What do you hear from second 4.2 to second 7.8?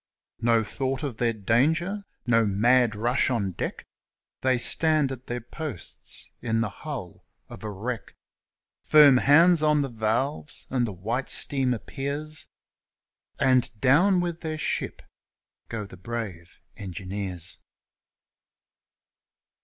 They stand at their posts in the hull of a